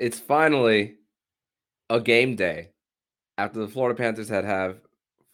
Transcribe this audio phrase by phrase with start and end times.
[0.00, 0.94] It's finally
[1.90, 2.70] a game day.
[3.36, 4.80] After the Florida Panthers had have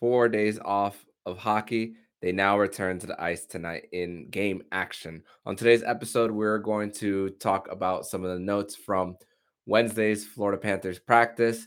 [0.00, 5.22] four days off of hockey, they now return to the ice tonight in game action.
[5.44, 9.18] On today's episode, we're going to talk about some of the notes from
[9.66, 11.66] Wednesday's Florida Panthers practice.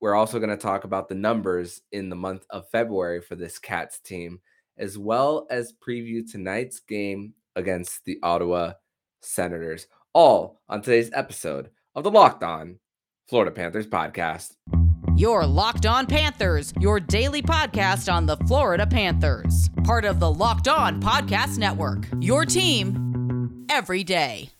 [0.00, 3.58] We're also going to talk about the numbers in the month of February for this
[3.58, 4.40] Cats team,
[4.78, 8.72] as well as preview tonight's game against the Ottawa
[9.20, 9.86] Senators.
[10.14, 12.78] All on today's episode of the Locked On
[13.28, 14.54] Florida Panthers podcast.
[15.16, 19.68] Your Locked On Panthers, your daily podcast on the Florida Panthers.
[19.84, 22.06] Part of the Locked On Podcast Network.
[22.20, 24.50] Your team every day.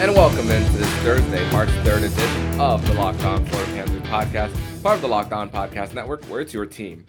[0.00, 4.73] And welcome into this Thursday, March 3rd edition of the Locked On Florida Panthers podcast,
[4.84, 7.06] part of the Locked On Podcast Network, where it's your team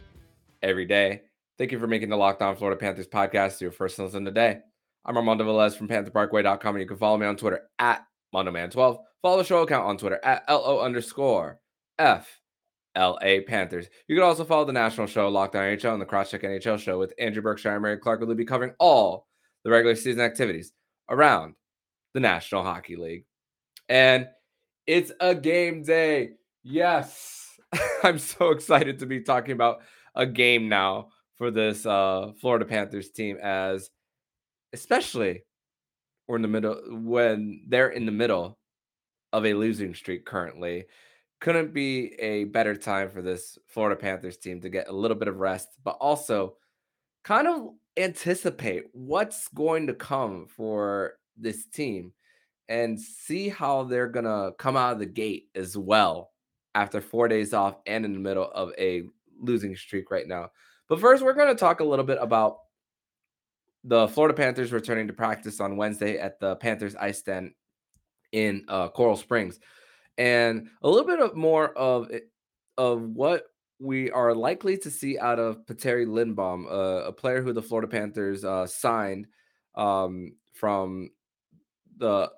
[0.64, 1.24] every day.
[1.58, 4.60] Thank you for making the Locked On Florida Panthers podcast your first listen today.
[5.04, 8.99] I'm Armando Velez from PantherParkway.com, and you can follow me on Twitter at MondoMan12.
[9.22, 11.60] Follow the show account on Twitter at LO underscore
[11.99, 12.40] F
[12.98, 13.90] LA Panthers.
[14.08, 16.98] You can also follow the national show Locked On NHL and the Crosscheck NHL show
[16.98, 19.27] with Andrew Berkshire and Mary Clark will be covering all
[19.66, 20.71] the regular season activities
[21.10, 21.55] around
[22.14, 23.26] the National Hockey League.
[23.90, 24.27] And
[24.88, 26.36] it's a game day.
[26.64, 27.35] Yes.
[28.04, 29.81] I'm so excited to be talking about
[30.15, 33.90] a game now for this uh, Florida Panthers team as
[34.73, 35.43] especially
[36.27, 38.57] we're in the middle when they're in the middle
[39.34, 40.85] of a losing streak currently.
[41.41, 45.27] Couldn't be a better time for this Florida Panthers team to get a little bit
[45.27, 46.55] of rest, but also
[47.23, 52.13] kind of anticipate what's going to come for this team
[52.70, 56.31] and see how they're going to come out of the gate as well
[56.76, 59.04] after four days off and in the middle of a
[59.40, 60.49] losing streak right now.
[60.87, 62.57] But first, we're going to talk a little bit about
[63.84, 67.53] the Florida Panthers returning to practice on Wednesday at the Panthers ice den
[68.31, 69.59] in uh, Coral Springs,
[70.18, 72.12] and a little bit of more of
[72.78, 73.46] of what
[73.80, 77.88] we are likely to see out of Petteri Lindbohm, uh, a player who the Florida
[77.88, 79.28] Panthers uh, signed
[79.75, 81.09] um, from
[81.97, 82.31] the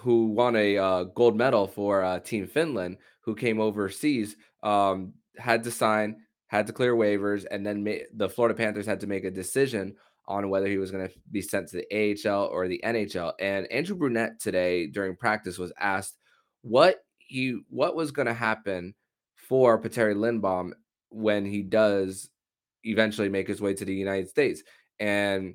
[0.00, 5.62] who won a uh, gold medal for uh, Team Finland, who came overseas, um, had
[5.64, 6.16] to sign,
[6.46, 9.94] had to clear waivers, and then ma- the Florida Panthers had to make a decision
[10.26, 13.32] on whether he was going to be sent to the AHL or the NHL.
[13.40, 16.16] And Andrew Brunette today during practice was asked
[16.62, 18.94] what he what was going to happen
[19.48, 20.72] for Petteri Lindbohm
[21.10, 22.30] when he does
[22.84, 24.62] eventually make his way to the United States.
[24.98, 25.54] And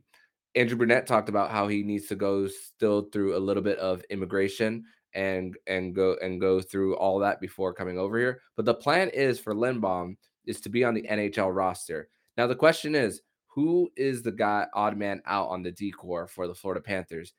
[0.55, 4.03] Andrew Brunette talked about how he needs to go still through a little bit of
[4.09, 8.41] immigration and and go and go through all that before coming over here.
[8.55, 12.09] But the plan is for Lindbohm is to be on the NHL roster.
[12.37, 16.47] Now the question is, who is the guy odd man out on the D-corps for
[16.47, 17.33] the Florida Panthers?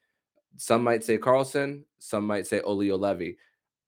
[0.57, 3.37] Some might say Carlson, some might say Olli Juolevi.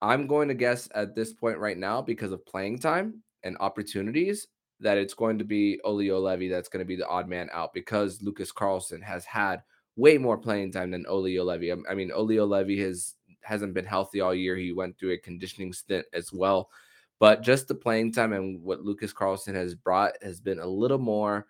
[0.02, 4.46] I'm going to guess at this point right now because of playing time and opportunities
[4.80, 7.72] that it's going to be Olli Juolevi that's going to be the odd man out
[7.74, 9.62] because Lucas Carlson has had
[9.96, 11.72] way more playing time than Olli Juolevi.
[11.72, 14.56] I, I mean, Olli Juolevi has hasn't been healthy all year.
[14.56, 16.70] He went through a conditioning stint as well,
[17.18, 20.98] but just the playing time and what Lucas Carlson has brought has been a little
[20.98, 21.46] more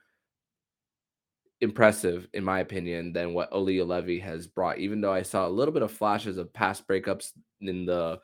[1.61, 4.79] impressive, in my opinion, than what Olli Juolevi has brought.
[4.79, 8.21] Even though I saw a little bit of flashes of pass breakups in the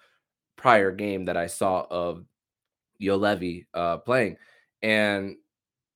[0.56, 2.24] prior game that I saw of
[3.00, 4.36] Juolevi uh, playing.
[4.84, 5.36] And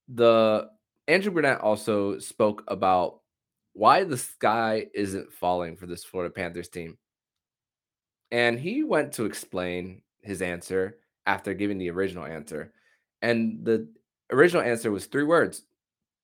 [0.08, 0.70] the
[1.08, 3.20] Andrew Brunette also spoke about
[3.74, 6.96] why the sky isn't falling for this Florida Panthers team.
[8.30, 10.96] And he went to explain his answer
[11.26, 12.72] after giving the original answer.
[13.20, 13.88] And the
[14.32, 15.64] original answer was three words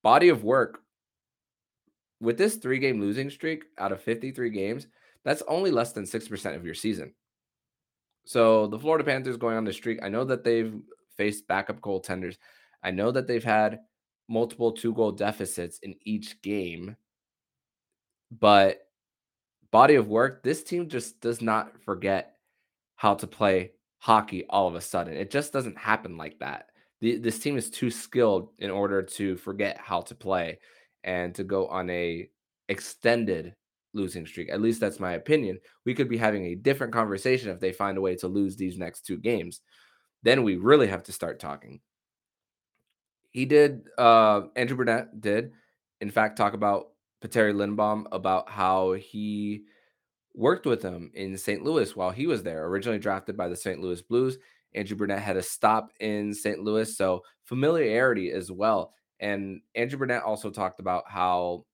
[0.01, 0.79] body of work.
[2.19, 4.87] With this three game losing streak out of 53 games,
[5.23, 7.13] that's only less than 6% of your season.
[8.25, 10.73] So the Florida Panthers going on the streak, I know that they've
[11.17, 12.37] faced backup goaltenders.
[12.85, 13.79] I know that they've had
[14.29, 16.95] multiple two goal deficits in each game,
[18.31, 18.79] but
[19.71, 22.37] body of work, this team just does not forget
[22.95, 25.15] how to play hockey all of a sudden.
[25.15, 26.67] It just doesn't happen like that.
[27.01, 30.59] The, this team is too skilled in order to forget how to play
[31.03, 32.29] and to go on a
[32.69, 33.55] extended
[33.93, 34.49] losing streak.
[34.49, 35.59] At least that's my opinion.
[35.85, 38.77] We could be having a different conversation if they find a way to lose these
[38.77, 39.61] next two games
[40.25, 41.79] then we really have to start talking.
[43.35, 45.51] He did, uh, Andrew Brunette did,
[45.99, 46.91] in fact, talk about
[47.21, 49.63] Petteri Lindbohm about how he
[50.33, 51.61] worked with him in St.
[51.61, 53.81] Louis while he was there, originally drafted by the St.
[53.81, 54.37] Louis Blues
[54.73, 56.59] Andrew Brunette had a stop in St.
[56.59, 58.93] Louis, so familiarity as well.
[59.19, 61.65] And Andrew Brunette also talked about how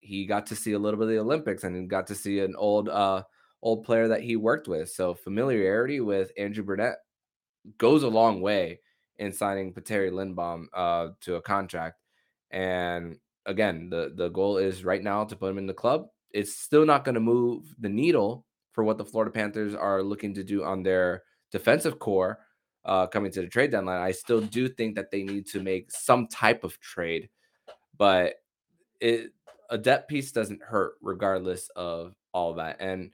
[0.00, 2.54] he got to see a little bit of the Olympics and got to see an
[2.58, 3.22] old uh
[3.62, 4.90] old player that he worked with.
[4.90, 6.98] So familiarity with Andrew Brunette
[7.78, 8.80] goes a long way
[9.18, 12.00] in signing Petteri Lindbohm uh, to a contract.
[12.50, 13.16] And
[13.46, 16.06] again, the the goal is right now to put him in the club.
[16.32, 20.34] It's still not going to move the needle for what the Florida Panthers are looking
[20.34, 22.38] to do on their defensive corps
[22.84, 24.00] uh, coming to the trade deadline.
[24.00, 27.28] I still do think that they need to make some type of trade,
[27.96, 28.34] but
[29.00, 29.32] it
[29.70, 32.76] a depth piece doesn't hurt regardless of all that.
[32.80, 33.10] And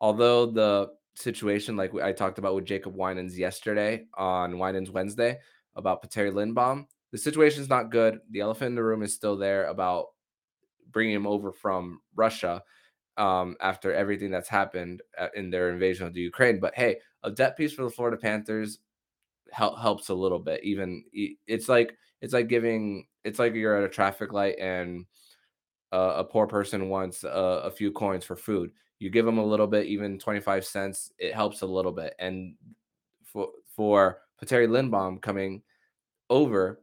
[0.00, 5.38] although the situation like I talked about with Jacob Winans yesterday on Winans Wednesday
[5.74, 8.20] about Petteri Lindbohm, the situation is not good.
[8.30, 10.06] The elephant in the room is still there about
[10.90, 12.62] bringing him over from Russia
[13.16, 16.60] um, after everything that's happened uh, in their invasion of the Ukraine.
[16.60, 18.78] But hey, a debt piece for the Florida Panthers
[19.52, 20.62] help, helps a little bit.
[20.64, 25.06] Even it's like it's like giving it's like you're at a traffic light and
[25.92, 28.70] a poor person wants a few coins for food.
[28.98, 32.14] You give them a little bit, even 25 cents, it helps a little bit.
[32.18, 32.54] And
[33.24, 35.62] for for Petteri Lindbohm coming
[36.30, 36.80] over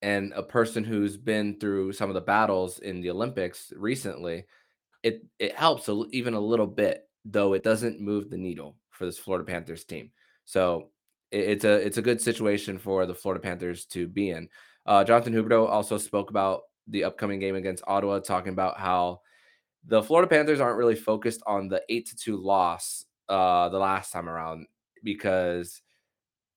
[0.00, 4.46] and a person who's been through some of the battles in the Olympics recently,
[5.02, 9.06] it it helps a, even a little bit, though it doesn't move the needle for
[9.06, 10.10] this Florida Panthers team.
[10.44, 10.90] So
[11.30, 14.48] it, it's a it's a good situation for the Florida Panthers to be in.
[14.86, 19.20] Uh, Jonathan Huberdeau also spoke about the upcoming game against Ottawa, talking about how
[19.86, 24.12] the Florida Panthers aren't really focused on the eight to two loss uh, the last
[24.12, 24.66] time around
[25.02, 25.82] because,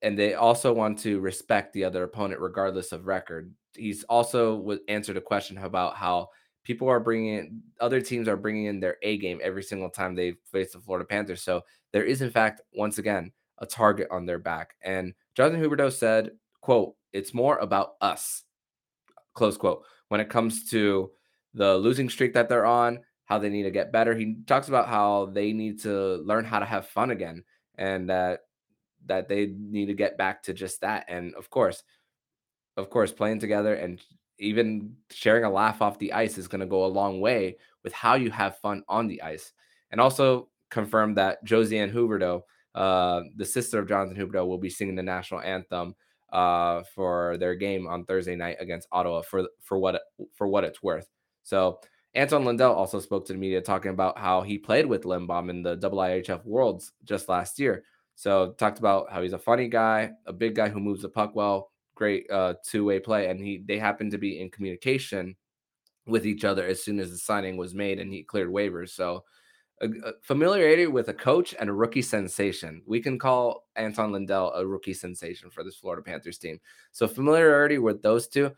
[0.01, 3.54] and they also want to respect the other opponent regardless of record.
[3.75, 6.30] He's also answered a question about how
[6.63, 10.16] people are bringing in other teams are bringing in their A game every single time
[10.16, 11.42] they face the Florida Panthers.
[11.42, 11.62] So
[11.92, 14.75] there is, in fact, once again, a target on their back.
[14.83, 16.31] And Jonathan Huberdeau said,
[16.62, 18.44] "quote It's more about us."
[19.33, 19.83] Close quote.
[20.10, 21.12] When it comes to
[21.54, 24.16] the losing streak that they're on, how they need to get better.
[24.16, 27.44] He talks about how they need to learn how to have fun again
[27.77, 28.42] and that
[29.07, 31.06] that they need to get back to just that.
[31.07, 31.83] And of course,
[32.77, 34.01] of course, playing together and
[34.39, 37.94] even sharing a laugh off the ice is going to go a long way with
[37.94, 39.54] how you have fun on the ice.
[39.92, 42.42] And also confirmed that Josiane Huberdeau,
[42.74, 45.95] uh, the sister of Jonathan Huberdeau, will be singing the national anthem
[46.33, 50.01] uh, for their game on Thursday night against Ottawa for for what
[50.33, 51.07] for what it's worth.
[51.44, 51.80] So
[52.15, 55.62] Anton Lundell also spoke to the media talking about how he played with Lindbohm in
[55.62, 57.83] the IIHF Worlds just last year.
[58.15, 61.35] So talked about how he's a funny guy, a big guy who moves the puck
[61.35, 65.35] well, great uh, two-way play, and he they happened to be in communication
[66.07, 68.89] with each other as soon as the signing was made and he cleared waivers.
[68.89, 69.25] So
[69.81, 72.81] a, a familiarity with a coach and a rookie sensation.
[72.85, 76.59] We can call Anton Lundell a rookie sensation for this Florida Panthers team.
[76.91, 78.51] So familiarity with those two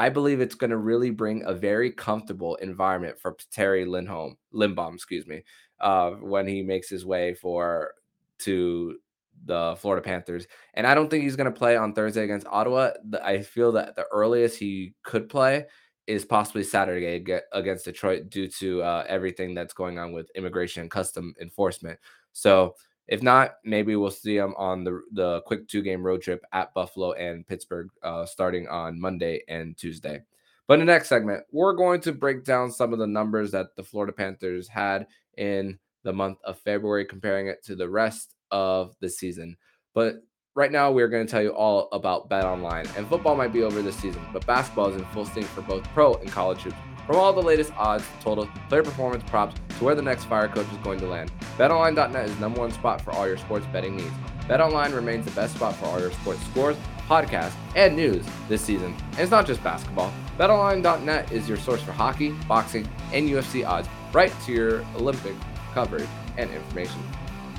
[0.00, 4.94] I believe it's going to really bring a very comfortable environment for Terry Lindholm, Lindbohm,
[4.94, 5.44] excuse me,
[5.78, 7.92] uh, when he makes his way for
[8.38, 8.96] to
[9.44, 10.46] the Florida Panthers.
[10.72, 12.92] And I don't think he's going to play on Thursday against Ottawa.
[13.22, 15.66] I feel that the earliest he could play
[16.06, 20.90] is possibly Saturday against Detroit due to uh, everything that's going on with immigration and
[20.90, 21.98] custom enforcement.
[22.32, 22.74] So
[23.10, 26.72] if not, maybe we'll see them on the the quick two game road trip at
[26.72, 30.22] Buffalo and Pittsburgh, uh, starting on Monday and Tuesday.
[30.68, 33.74] But in the next segment, we're going to break down some of the numbers that
[33.74, 38.94] the Florida Panthers had in the month of February, comparing it to the rest of
[39.00, 39.56] the season.
[39.92, 40.22] But
[40.54, 42.86] right now, we're going to tell you all about Bet Online.
[42.96, 45.82] And football might be over this season, but basketball is in full swing for both
[45.88, 46.76] pro and college hoops.
[47.06, 50.70] From all the latest odds, totals, player performance props to where the next fire coach
[50.70, 53.94] is going to land, BetOnline.net is the number one spot for all your sports betting
[53.94, 54.14] needs.
[54.48, 56.74] BetOnline remains the best spot for all your sports scores,
[57.06, 58.96] podcasts, and news this season.
[59.10, 60.10] And it's not just basketball.
[60.38, 65.34] BetOnline.net is your source for hockey, boxing, and UFC odds, right to your Olympic
[65.74, 67.02] coverage and information.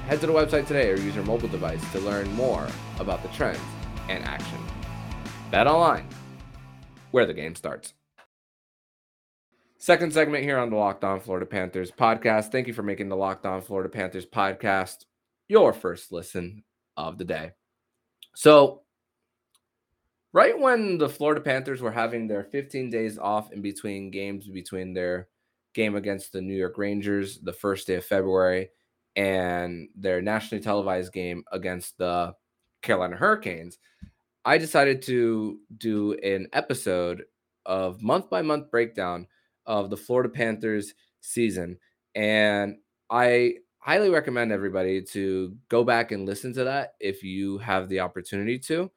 [0.07, 2.67] Head to the website today or use your mobile device to learn more
[2.99, 3.59] about the trends
[4.09, 4.57] and action.
[5.53, 6.05] BetOnline,
[7.11, 7.93] where the game starts.
[9.81, 12.51] Second segment here on the Locked On Florida Panthers podcast.
[12.51, 15.05] Thank you for making the Locked On Florida Panthers podcast
[15.47, 16.63] your first listen
[16.95, 17.53] of the day.
[18.35, 18.83] So,
[20.33, 24.93] right when the Florida Panthers were having their 15 days off in between games, between
[24.93, 25.29] their
[25.73, 28.69] game against the New York Rangers, the first day of February,
[29.15, 32.35] and their nationally televised game against the
[32.83, 33.79] Carolina Hurricanes,
[34.45, 37.23] I decided to do an episode
[37.65, 39.25] of month by month breakdown
[39.71, 41.77] of the Florida Panthers season.
[42.13, 42.75] And
[43.09, 48.01] I highly recommend everybody to go back and listen to that if you have the
[48.01, 48.91] opportunity to,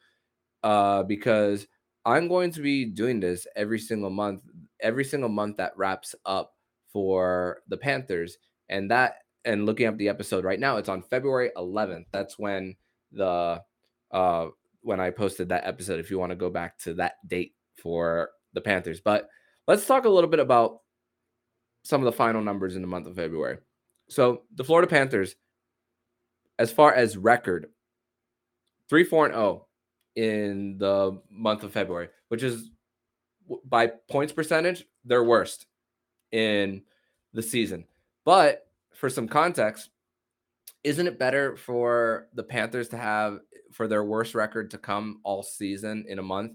[0.64, 1.69] uh, because
[2.04, 4.43] I'm going to be doing this every single month,
[4.81, 6.54] every single month that wraps up
[6.93, 8.37] for the Panthers,
[8.69, 12.07] and that and looking up the episode right now, it's on February 11th.
[12.11, 12.75] That's when
[13.12, 13.62] the
[14.11, 14.47] uh
[14.83, 16.00] when I posted that episode.
[16.00, 19.28] If you want to go back to that date for the Panthers, but
[19.66, 20.80] let's talk a little bit about
[21.83, 23.59] some of the final numbers in the month of February.
[24.09, 25.37] So the Florida Panthers,
[26.59, 27.66] as far as record,
[28.88, 29.66] three four and zero oh
[30.16, 32.71] in the month of February, which is
[33.64, 35.66] by points percentage their worst
[36.33, 36.83] in
[37.33, 37.85] the season.
[38.25, 39.90] But for some context,
[40.83, 43.40] isn't it better for the Panthers to have
[43.73, 46.52] for their worst record to come all season in a month,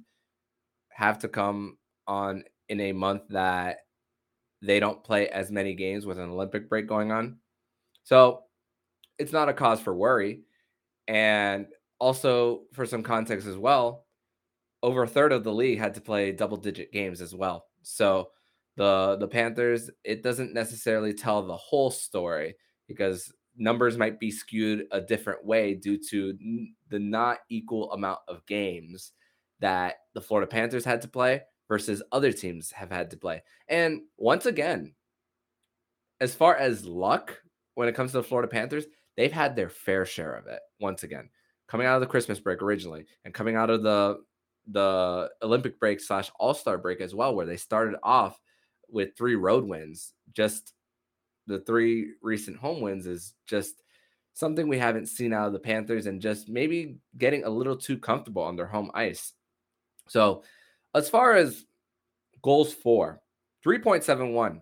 [0.89, 3.79] have to come on in a month that
[4.61, 7.37] they don't play as many games with an Olympic break going on.
[8.03, 8.43] So
[9.17, 10.41] it's not a cause for worry.
[11.07, 11.67] And
[11.99, 14.05] also, for some context as well,
[14.83, 17.65] over a third of the league had to play double digit games as well.
[17.81, 18.29] So
[18.77, 22.55] the the Panthers, it doesn't necessarily tell the whole story
[22.87, 26.37] because numbers might be skewed a different way due to
[26.89, 29.11] the not equal amount of games
[29.59, 33.41] that the Florida Panthers had to play versus other teams have had to play.
[33.69, 34.93] And once again,
[36.19, 37.41] as far as luck
[37.75, 38.85] when it comes to the Florida Panthers,
[39.15, 41.29] they've had their fair share of it once again.
[41.69, 44.17] Coming out of the Christmas break originally and coming out of the
[44.71, 48.39] the Olympic break slash All Star break as well, where they started off
[48.89, 50.13] with three road wins.
[50.33, 50.73] Just
[51.47, 53.83] the three recent home wins is just
[54.33, 57.97] something we haven't seen out of the Panthers and just maybe getting a little too
[57.97, 59.33] comfortable on their home ice.
[60.07, 60.43] So
[60.95, 61.65] as far as
[62.41, 63.21] goals for,
[63.65, 64.61] 3.71.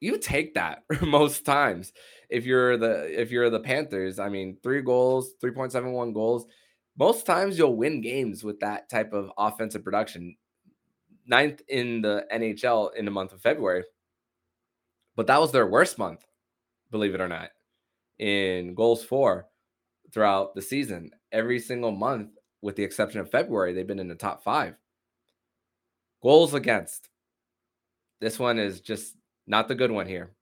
[0.00, 1.92] You take that most times
[2.30, 4.18] if you're the if you're the Panthers.
[4.18, 6.46] I mean, 3 goals, 3.71 goals.
[6.98, 10.36] Most times you'll win games with that type of offensive production.
[11.26, 13.84] Ninth in the NHL in the month of February.
[15.16, 16.24] But that was their worst month,
[16.90, 17.50] believe it or not,
[18.18, 19.46] in goals for
[20.12, 21.10] throughout the season.
[21.30, 22.30] Every single month,
[22.62, 24.74] with the exception of February, they've been in the top five.
[26.22, 27.08] Goals against.
[28.20, 30.32] This one is just not the good one here.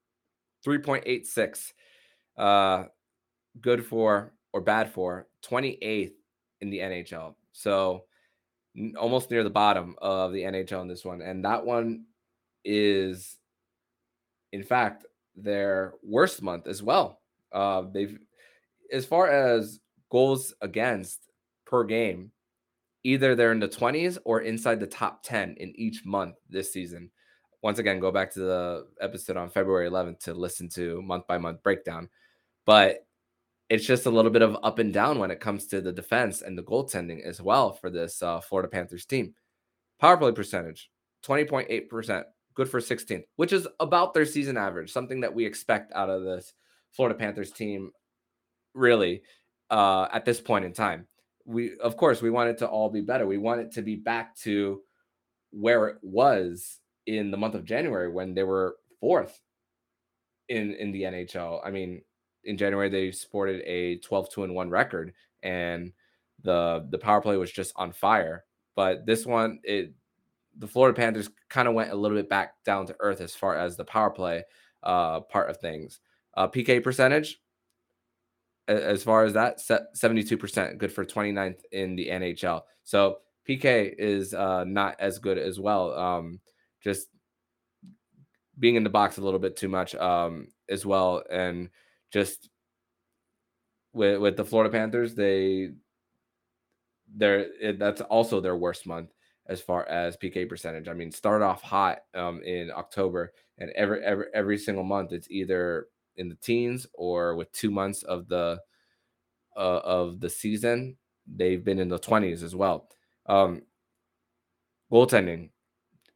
[0.66, 1.72] 3.86.
[2.36, 2.84] Uh,
[3.60, 6.12] good for or bad for 28th
[6.60, 7.34] in the NHL.
[7.52, 8.04] So
[8.96, 11.20] almost near the bottom of the NHL in this one.
[11.20, 12.04] And that one
[12.64, 13.36] is,
[14.52, 15.04] in fact,
[15.36, 17.20] their worst month as well.
[17.52, 18.18] Uh, they've,
[18.92, 21.27] as far as goals against
[21.68, 22.32] per game,
[23.04, 27.10] either they're in the 20s or inside the top 10 in each month this season.
[27.62, 31.38] Once again, go back to the episode on February 11th to listen to month by
[31.38, 32.08] month breakdown.
[32.64, 33.04] But
[33.68, 36.40] it's just a little bit of up and down when it comes to the defense
[36.40, 39.34] and the goaltending as well for this uh, Florida Panthers team.
[40.00, 40.90] Power play percentage
[41.26, 46.08] 20.8%, good for 16th, which is about their season average, something that we expect out
[46.08, 46.54] of this
[46.92, 47.90] Florida Panthers team,
[48.72, 49.22] really,
[49.70, 51.06] uh, at this point in time
[51.48, 53.26] we of course we want it to all be better.
[53.26, 54.82] We want it to be back to
[55.50, 59.40] where it was in the month of January when they were fourth
[60.50, 61.60] in in the NHL.
[61.64, 62.02] I mean,
[62.44, 65.92] in January they sported a 12 2 and 1 record and
[66.42, 68.44] the the power play was just on fire.
[68.76, 69.94] But this one it
[70.58, 73.56] the Florida Panthers kind of went a little bit back down to earth as far
[73.56, 74.44] as the power play
[74.82, 76.00] uh, part of things.
[76.36, 77.40] Uh, PK percentage
[78.68, 84.64] as far as that 72% good for 29th in the nhl so pk is uh,
[84.64, 85.98] not as good as well.
[85.98, 86.40] Um,
[86.82, 87.08] just
[88.58, 91.70] being in the box a little bit too much um, as well and
[92.12, 92.50] just
[93.92, 95.70] with with the florida panthers they
[97.16, 97.46] they're
[97.78, 99.10] that's also their worst month
[99.46, 100.88] as far as pk percentage.
[100.88, 105.30] I mean start off hot um, in october and every every every single month it's
[105.30, 105.86] either
[106.18, 108.60] in the teens or with two months of the
[109.56, 110.96] uh, of the season,
[111.26, 112.88] they've been in the 20s as well.
[113.26, 113.62] Um,
[114.92, 115.50] goaltending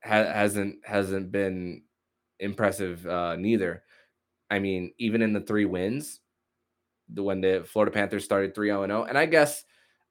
[0.03, 1.83] ha- hasn't hasn't been
[2.39, 3.83] impressive uh, neither.
[4.51, 6.21] I mean, even in the three wins,
[7.09, 9.65] the when the Florida Panthers started 3-0 0, and I guess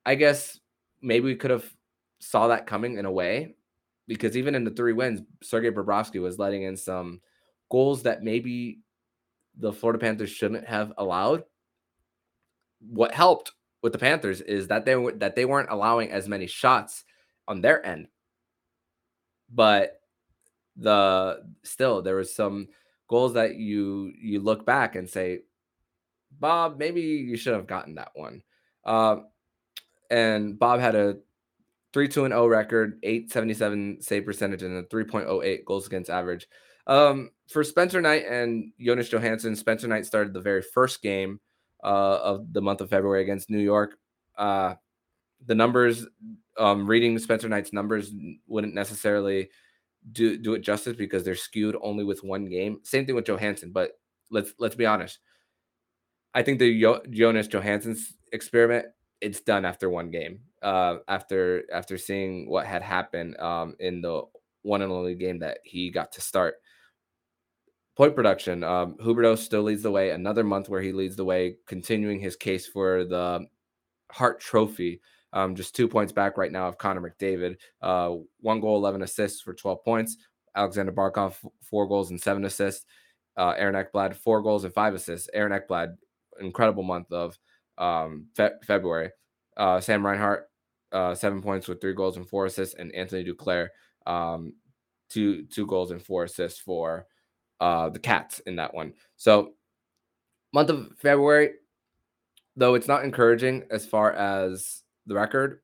[0.05, 0.59] I guess
[1.01, 1.65] maybe we could have
[2.19, 3.55] saw that coming in a way
[4.07, 7.21] because even in the three wins, Sergei Bobrovsky was letting in some
[7.69, 8.79] goals that maybe
[9.57, 11.43] the Florida Panthers shouldn't have allowed.
[12.79, 16.47] What helped with the Panthers is that they were that they weren't allowing as many
[16.47, 17.03] shots
[17.47, 18.07] on their end.
[19.53, 20.01] But
[20.77, 22.67] the still there was some
[23.07, 25.41] goals that you you look back and say
[26.39, 28.41] Bob, maybe you should have gotten that one.
[28.85, 29.17] Uh,
[30.09, 31.17] and Bob had a
[31.93, 36.47] 3 2 0 record, 877 save percentage, and a 3.08 goals against average.
[36.87, 41.39] Um, for Spencer Knight and Jonas Johansson, Spencer Knight started the very first game
[41.83, 43.97] uh, of the month of February against New York.
[44.37, 44.75] Uh,
[45.45, 46.05] the numbers,
[46.57, 48.11] um, reading Spencer Knight's numbers
[48.47, 49.49] wouldn't necessarily
[50.11, 52.79] do do it justice because they're skewed only with one game.
[52.83, 53.91] Same thing with Johansson, but
[54.29, 55.19] let's let's be honest.
[56.33, 58.87] I think the jo- Jonas Johansson's experiment
[59.21, 60.39] it's done after one game.
[60.61, 64.23] Uh, after after seeing what had happened um, in the
[64.63, 66.55] one and only game that he got to start.
[67.97, 68.63] Point production.
[68.63, 70.11] Um, Huberdeau still leads the way.
[70.11, 73.45] Another month where he leads the way, continuing his case for the
[74.11, 75.01] Hart Trophy.
[75.33, 77.57] Um, just two points back right now of Connor McDavid.
[77.81, 80.17] Uh, one goal, 11 assists for 12 points.
[80.55, 82.85] Alexander Barkov, four goals and seven assists.
[83.37, 85.29] Uh, Aaron Ekblad, four goals and five assists.
[85.33, 85.95] Aaron Ekblad,
[86.39, 87.37] incredible month of
[87.77, 89.11] um, fe- February.
[89.55, 90.49] Uh, Sam Reinhart,
[90.91, 92.75] uh, seven points with three goals and four assists.
[92.75, 93.69] And Anthony Duclair,
[94.05, 94.53] um,
[95.09, 97.05] two two goals and four assists for
[97.61, 98.93] uh, the Cats in that one.
[99.15, 99.53] So,
[100.51, 101.51] month of February,
[102.57, 105.61] though it's not encouraging as far as the record,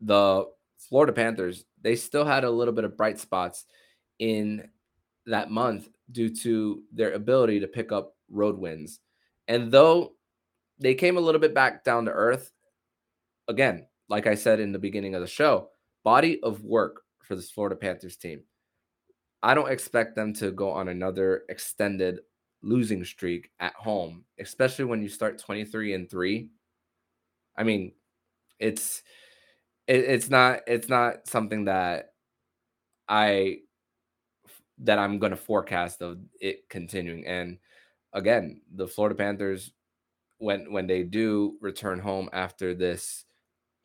[0.00, 0.46] the
[0.78, 3.66] Florida Panthers, they still had a little bit of bright spots
[4.18, 4.68] in
[5.26, 9.00] that month due to their ability to pick up road wins.
[9.48, 10.12] And though
[10.78, 12.52] they came a little bit back down to earth,
[13.48, 15.68] again, like I said in the beginning of the show,
[16.04, 18.42] body of work for this Florida Panthers team.
[19.42, 22.20] I don't expect them to go on another extended
[22.62, 26.48] losing streak at home, especially when you start 23 and 3.
[27.56, 27.92] I mean,
[28.58, 29.02] it's
[29.86, 32.12] it, it's not it's not something that
[33.08, 33.58] I
[34.78, 37.26] that I'm going to forecast of it continuing.
[37.26, 37.58] And
[38.12, 39.72] again, the Florida Panthers
[40.38, 43.24] when when they do return home after this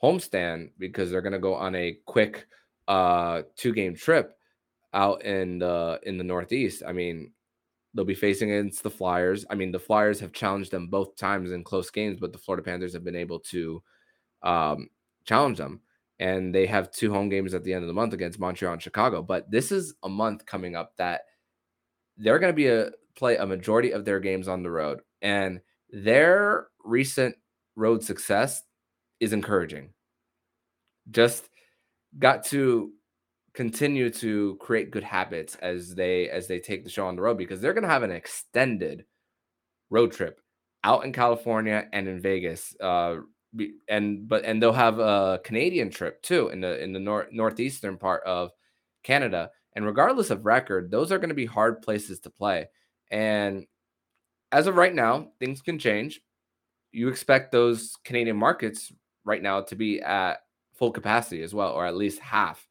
[0.01, 2.47] homestand because they're going to go on a quick
[2.87, 4.36] uh two game trip
[4.93, 6.83] out in the in the northeast.
[6.85, 7.31] I mean,
[7.93, 9.45] they'll be facing against the Flyers.
[9.49, 12.63] I mean, the Flyers have challenged them both times in close games, but the Florida
[12.63, 13.81] Panthers have been able to
[14.43, 14.89] um,
[15.25, 15.81] challenge them.
[16.19, 18.81] And they have two home games at the end of the month against Montreal and
[18.81, 19.21] Chicago.
[19.21, 21.21] But this is a month coming up that
[22.17, 25.59] they're going to be a play a majority of their games on the road, and
[25.89, 27.35] their recent
[27.75, 28.63] road success
[29.19, 29.93] is encouraging.
[31.09, 31.49] Just
[32.17, 32.91] got to
[33.57, 37.39] continue to create good habits as they as they take the show on the road
[37.39, 39.03] because they're going to have an extended
[39.89, 40.39] road trip
[40.83, 42.75] out in California and in Vegas.
[42.79, 43.15] Uh,
[43.89, 47.97] and but and they'll have a Canadian trip too in the in the nor- northeastern
[47.97, 48.51] part of
[49.01, 49.49] Canada.
[49.75, 52.67] And regardless of record, those are going to be hard places to play.
[53.09, 53.65] And
[54.51, 56.21] as of right now, things can change.
[56.91, 58.93] You expect those Canadian markets
[59.25, 60.41] right now to be at
[60.75, 62.67] full capacity as well, or at least half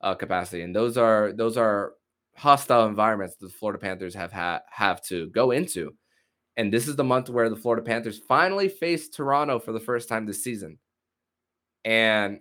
[0.00, 0.62] uh, capacity.
[0.62, 1.94] And those are those are
[2.36, 5.94] hostile environments the Florida Panthers have ha- have to go into.
[6.56, 10.08] And this is the month where the Florida Panthers finally face Toronto for the first
[10.08, 10.78] time this season.
[11.84, 12.40] And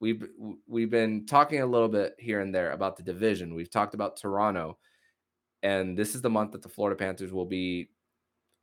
[0.00, 0.26] we've
[0.66, 3.54] we've been talking a little bit here and there about the division.
[3.54, 4.78] We've talked about Toronto,
[5.62, 7.90] and this is the month that the Florida Panthers will be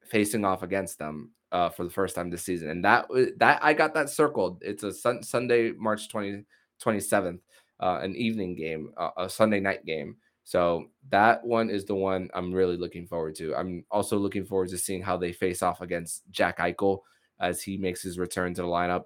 [0.03, 2.69] facing off against them uh, for the first time this season.
[2.69, 4.62] And that that I got that circled.
[4.62, 6.43] It's a sun, Sunday, March 20,
[6.84, 7.39] 27th,
[7.79, 10.17] uh, an evening game, uh, a Sunday night game.
[10.43, 13.55] So that one is the one I'm really looking forward to.
[13.55, 16.99] I'm also looking forward to seeing how they face off against Jack Eichel
[17.39, 19.05] as he makes his return to the lineup.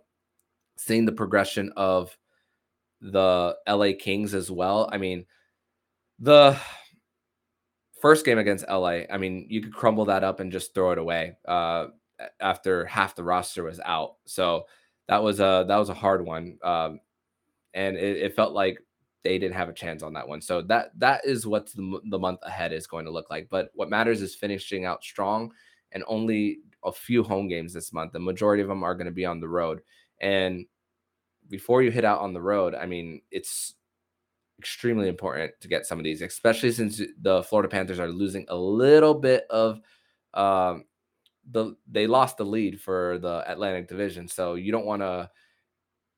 [0.78, 2.18] Seeing the progression of
[3.02, 4.90] the LA Kings as well.
[4.92, 5.26] I mean,
[6.20, 6.58] the
[8.02, 10.98] first game against LA, I mean, you could crumble that up and just throw it
[10.98, 11.88] away uh,
[12.40, 14.16] after half the roster was out.
[14.26, 14.66] So
[15.08, 17.00] that was a that was a hard one, um,
[17.74, 18.80] and it, it felt like
[19.24, 20.42] they didn't have a chance on that one.
[20.42, 23.48] So that that is what the, the month ahead is going to look like.
[23.50, 25.52] But what matters is finishing out strong
[25.92, 28.12] and only a few home games this month.
[28.12, 29.82] The majority of them are going to be on the road.
[30.20, 30.66] And
[31.50, 33.76] before you hit out on the road, I mean, it's
[34.60, 38.56] extremely important to get some of these, especially since the Florida Panthers are losing a
[38.56, 39.80] little bit of
[40.34, 40.86] um
[41.52, 44.28] the they lost the lead for the Atlantic Division.
[44.28, 45.30] So you don't want to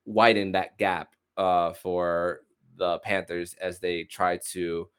[0.06, 2.42] widen that gap uh for
[2.78, 4.90] the Panthers as they try to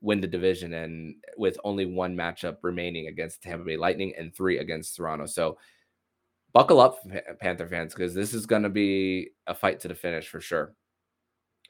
[0.00, 4.58] win the division and with only one matchup remaining against Tampa Bay Lightning and three
[4.58, 5.26] against Toronto.
[5.26, 5.58] So
[6.52, 6.98] buckle up,
[7.40, 10.74] Panther fans, because this is going to be a fight to the finish for sure.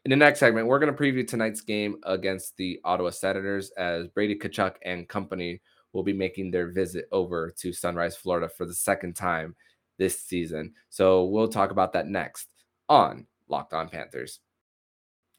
[0.05, 4.07] In the next segment, we're going to preview tonight's game against the Ottawa Senators as
[4.07, 5.61] Brady Tkachuk and company
[5.93, 9.57] will be making their visit over to Sunrise, Florida for the second time
[9.99, 10.75] this season.
[10.91, 12.49] So we'll talk about that next
[12.89, 14.41] on Locked On Panthers.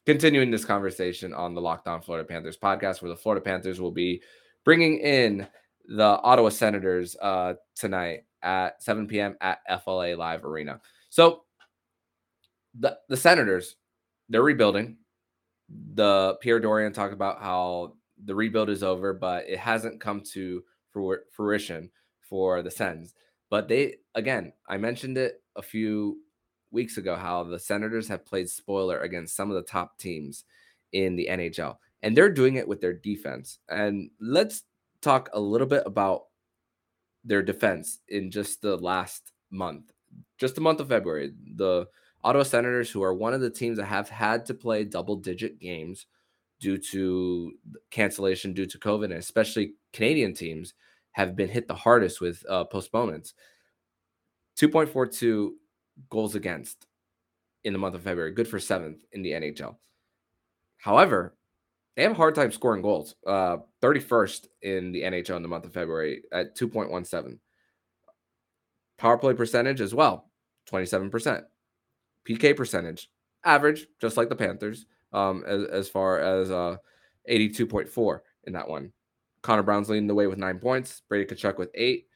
[0.06, 3.92] Continuing this conversation on the Locked On Florida Panthers podcast, where the Florida Panthers will
[3.92, 4.22] be
[4.64, 5.46] bringing in
[5.86, 9.36] the Ottawa Senators uh, tonight at 7 p.m.
[9.40, 10.80] at FLA Live Arena.
[11.10, 11.44] So
[12.78, 13.76] the the Senators,
[14.28, 14.96] they're rebuilding.
[15.94, 17.94] The Pierre Dorion talked about how
[18.24, 20.62] the rebuild is over, but it hasn't come to
[21.32, 21.90] fruition
[22.20, 23.14] for the Sens.
[23.50, 26.18] But they again, I mentioned it a few
[26.70, 30.44] weeks ago how the Senators have played spoiler against some of the top teams
[30.92, 33.58] in the NHL, and they're doing it with their defense.
[33.68, 34.62] And let's
[35.00, 36.24] talk a little bit about
[37.24, 39.92] their defense in just the last month,
[40.38, 41.32] just the month of February.
[41.56, 41.86] The
[42.24, 45.58] Ottawa Senators, who are one of the teams that have had to play double digit
[45.60, 46.06] games
[46.60, 47.52] due to
[47.90, 50.74] cancellation due to COVID, and especially Canadian teams
[51.12, 53.34] have been hit the hardest with uh, postponements.
[54.58, 55.50] 2.42
[56.10, 56.86] goals against
[57.64, 59.76] in the month of February, good for seventh in the NHL.
[60.78, 61.36] However,
[61.96, 63.14] they have a hard time scoring goals.
[63.26, 67.38] Uh, 31st in the NHL in the month of February at 2.17.
[68.98, 70.30] Power play percentage as well,
[70.70, 71.42] 27%.
[72.28, 73.10] PK percentage,
[73.44, 76.76] average, just like the Panthers, um, as, as far as uh,
[77.28, 78.92] 82.4 in that one.
[79.42, 81.02] Connor Brown's leading the way with nine points.
[81.08, 82.06] Brady Tkachuk with eight.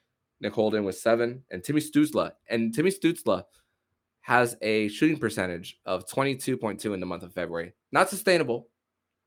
[0.40, 1.44] Nick Holden with seven.
[1.50, 2.32] And Timmy Stützle.
[2.48, 3.44] And Timmy Stützle
[4.22, 7.74] has a shooting percentage of 22.2 in the month of February.
[7.90, 8.68] Not sustainable,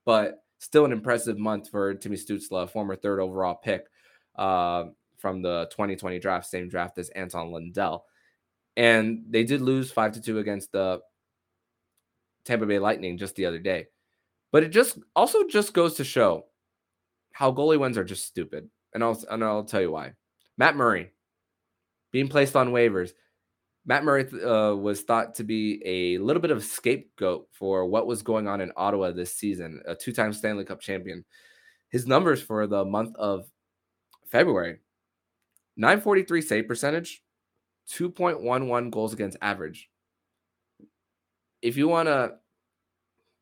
[0.06, 3.86] but still an impressive month for Timmy Stützle, former third overall pick
[4.36, 4.86] uh,
[5.18, 8.06] from the 2020 draft, same draft as Anton Lundell.
[8.78, 11.02] And they did lose five to two against the
[12.46, 13.88] Tampa Bay Lightning just the other day.
[14.52, 16.46] But it just also just goes to show
[17.32, 18.70] how goalie wins are just stupid.
[18.94, 20.14] And I'll and I'll tell you why.
[20.58, 21.12] Matt Murray
[22.12, 23.12] being placed on waivers.
[23.86, 28.08] Matt Murray uh, was thought to be a little bit of a scapegoat for what
[28.08, 31.24] was going on in Ottawa this season, a two time Stanley Cup champion.
[31.90, 33.46] His numbers for the month of
[34.28, 34.80] February
[35.78, 37.22] 943 save percentage,
[37.92, 39.90] 2.11 goals against average.
[41.62, 42.34] If you want to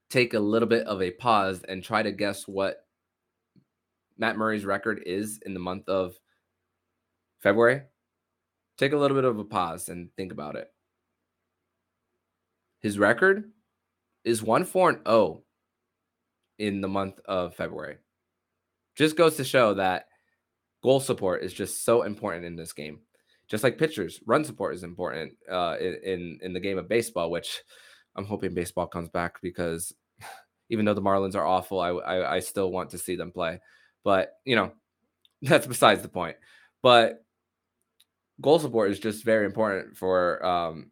[0.09, 2.85] take a little bit of a pause and try to guess what
[4.17, 6.15] Matt Murray's record is in the month of
[7.41, 7.83] February,
[8.77, 10.67] Take a little bit of a pause and think about it.
[12.79, 13.51] His record
[14.23, 15.43] is 1 4 and 0
[16.59, 17.97] in the month of February.
[18.95, 20.05] Just goes to show that
[20.83, 22.99] goal support is just so important in this game.
[23.47, 27.61] Just like pitchers, run support is important uh, in in the game of baseball, which
[28.15, 29.93] I'm hoping baseball comes back because
[30.69, 33.59] even though the Marlins are awful, I, I, I still want to see them play.
[34.03, 34.71] But you know,
[35.41, 36.37] that's besides the point.
[36.81, 37.22] But
[38.43, 40.91] goal support is just very important for um,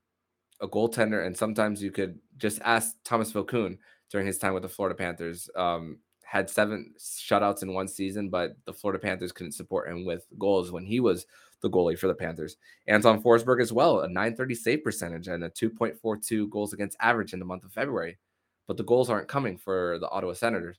[0.61, 1.25] a goaltender.
[1.25, 3.77] And sometimes you could just ask Thomas Vokoun
[4.09, 5.49] during his time with the Florida Panthers.
[5.55, 10.25] Um, had seven shutouts in one season, but the Florida Panthers couldn't support him with
[10.39, 11.25] goals when he was
[11.61, 12.55] the goalie for the Panthers.
[12.87, 17.39] Anton Forsberg as well, a 930 save percentage and a 2.42 goals against average in
[17.39, 18.17] the month of February.
[18.65, 20.77] But the goals aren't coming for the Ottawa Senators.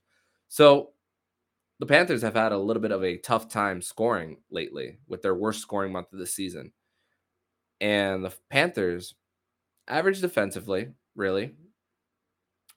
[0.49, 0.92] So
[1.79, 5.35] the Panthers have had a little bit of a tough time scoring lately with their
[5.35, 6.71] worst scoring month of the season.
[7.81, 9.15] And the Panthers
[9.87, 11.55] average defensively, really.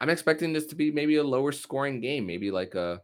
[0.01, 3.01] I'm expecting this to be maybe a lower scoring game, maybe like a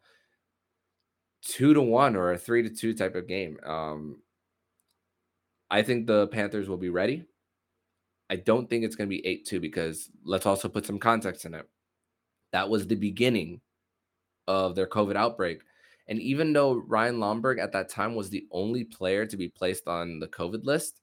[1.44, 3.59] two to one or a three to two type of game.
[3.64, 4.22] Um,
[5.70, 7.24] I think the Panthers will be ready.
[8.28, 11.44] I don't think it's going to be 8 2 because let's also put some context
[11.44, 11.68] in it.
[12.52, 13.61] That was the beginning
[14.48, 15.61] of their COVID outbreak.
[16.12, 19.88] And even though Ryan Lomberg at that time was the only player to be placed
[19.88, 21.01] on the COVID list,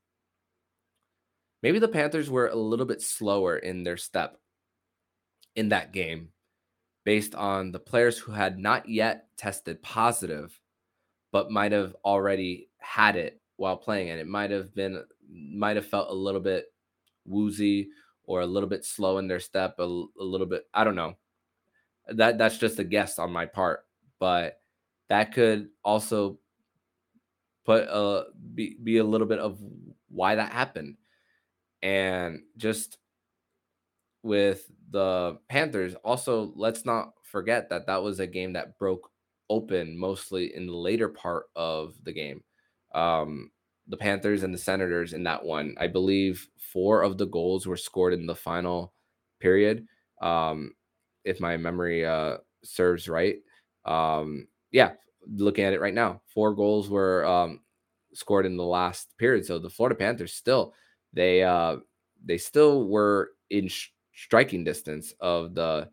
[1.64, 4.38] maybe the Panthers were a little bit slower in their step
[5.56, 6.30] in that game
[7.06, 10.62] based on the players who had not yet tested positive
[11.32, 14.12] but might have already had it while playing.
[14.12, 16.66] And it might have been might have felt a little bit
[17.26, 17.90] woozy
[18.26, 21.18] or a little bit slow in their step a, a little bit i don't know.
[22.10, 23.88] That that's just a guess on my part
[24.20, 24.60] but
[25.10, 26.40] that could also
[27.66, 29.60] put a be, be a little bit of
[30.10, 30.98] why that happened.
[31.82, 32.98] And just
[34.24, 39.10] with the panthers also let's not forget that that was a game that broke
[39.50, 42.44] open mostly in the later part of the game.
[42.94, 43.52] Um
[43.88, 47.76] the panthers and the senators in that one i believe four of the goals were
[47.76, 48.94] scored in the final
[49.40, 49.88] period
[50.22, 50.72] um
[51.26, 53.38] if my memory uh serves right.
[53.86, 54.92] Um yeah,
[55.28, 57.62] looking at it right now, four goals were um,
[58.14, 59.46] scored in the last period.
[59.46, 60.74] So the Florida Panthers still
[61.14, 61.78] they uh,
[62.24, 65.90] they still were in sh- striking distance of the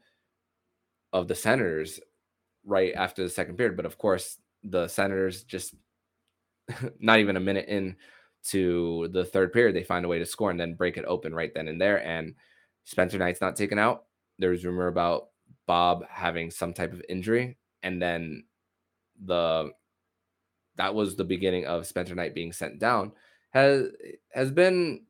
[1.12, 2.00] of the Senators
[2.64, 3.76] right after the second period.
[3.76, 5.74] But of course, the Senators just
[7.00, 7.96] not even a minute in
[8.50, 11.34] to the third period, they find a way to score and then break it open
[11.34, 12.04] right then and there.
[12.06, 12.34] And
[12.84, 14.04] Spencer Knight's not taken out.
[14.38, 15.28] There was rumor about
[15.66, 18.44] Bob having some type of injury, and then
[19.24, 19.70] the
[20.76, 23.12] that was the beginning of Spencer Knight being sent down.
[23.50, 23.88] Has
[24.32, 25.06] has been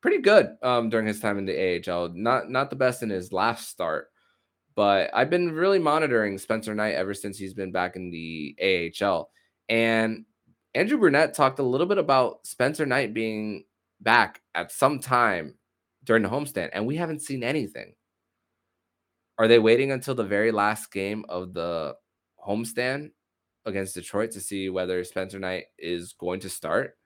[0.00, 2.10] pretty good um, during his time in the AHL.
[2.14, 4.10] Not not the best in his last start,
[4.74, 9.30] but I've been really monitoring Spencer Knight ever since he's been back in the AHL.
[9.68, 10.24] And
[10.74, 13.64] Andrew Brunette talked a little bit about Spencer Knight being
[14.00, 15.54] back at some time
[16.04, 17.94] during the homestand, and we haven't seen anything.
[19.38, 21.94] Are they waiting until the very last game of the
[22.46, 23.10] homestand
[23.66, 26.96] against Detroit to see whether Spencer Knight is going to start?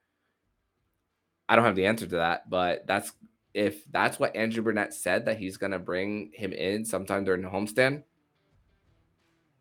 [1.49, 3.13] I don't have the answer to that, but that's
[3.53, 7.43] if that's what Andrew Brunette said that he's going to bring him in sometime during
[7.43, 8.03] the homestand.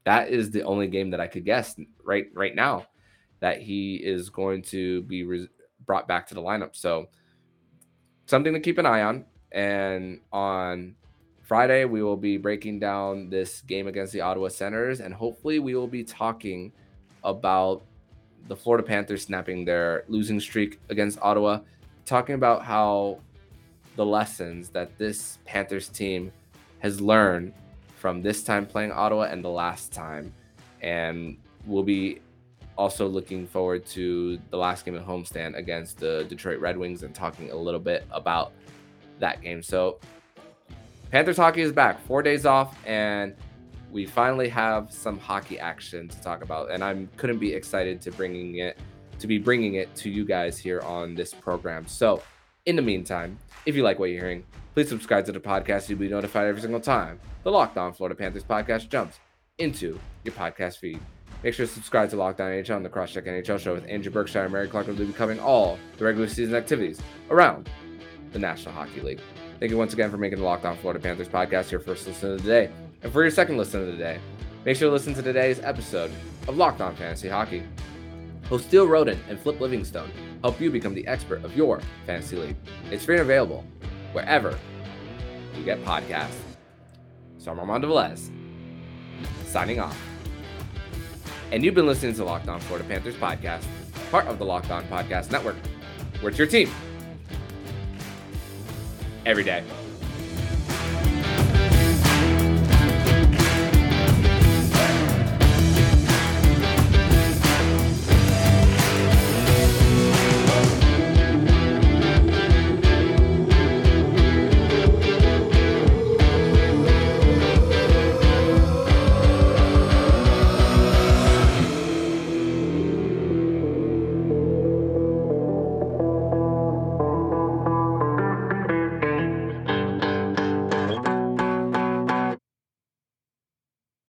[0.06, 2.88] That is the only game that I could guess right right now
[3.40, 5.50] that he is going to be re-
[5.86, 6.76] brought back to the lineup.
[6.76, 7.08] So
[8.26, 9.26] something to keep an eye on.
[9.52, 10.96] And on
[11.44, 15.76] Friday, we will be breaking down this game against the Ottawa Senators, and hopefully, we
[15.76, 16.72] will be talking
[17.24, 17.84] about
[18.48, 21.60] the Florida Panthers snapping their losing streak against Ottawa,
[22.06, 23.20] talking about how
[23.98, 26.32] the lessons that this Panthers team
[26.80, 27.54] has learned
[27.98, 30.34] from this time playing Ottawa and the last time.
[30.82, 32.20] And we'll be
[32.78, 37.14] also looking forward to the last game at homestand against the Detroit Red Wings and
[37.14, 38.54] talking a little bit about
[39.20, 39.62] that game.
[39.62, 40.00] So,
[41.14, 43.36] Panthers hockey is back, four days off, and
[43.92, 46.72] we finally have some hockey action to talk about.
[46.72, 48.80] And I couldn't be excited to bringing it
[49.20, 51.86] to be bringing it to you guys here on this program.
[51.86, 52.24] So,
[52.66, 55.88] in the meantime, if you like what you're hearing, please subscribe to the podcast.
[55.88, 59.20] You'll be notified every single time the Locked On Florida Panthers podcast jumps
[59.60, 61.00] into your podcast feed.
[61.44, 64.12] Make sure to subscribe to Locked On NHL and the Crosscheck NHL show with Andrew
[64.12, 67.00] Berkshire and Mary Clark will be covering all the regular season activities
[67.30, 67.70] around
[68.32, 69.22] the National Hockey League.
[69.64, 72.34] Thank you once again for making the Locked On Florida Panthers podcast your first listen
[72.34, 72.70] of the day.
[73.02, 74.20] And for your second listen of the day,
[74.66, 76.12] make sure to listen to today's episode
[76.50, 77.64] of Locked On Fantasy Hockey.
[78.50, 82.58] Host Steele Roden and Flip Livingstone help you become the expert of your fantasy league.
[82.92, 83.64] It's free and available
[84.12, 84.60] wherever
[85.58, 86.36] you get podcasts.
[87.38, 88.32] So I'm Armando Velez,
[89.46, 89.98] signing off.
[91.54, 93.64] And you've been listening to Locked On Florida Panthers podcast,
[94.12, 95.56] part of the Locked On Podcast Network.
[96.20, 96.70] Where's your team
[99.26, 99.64] every day.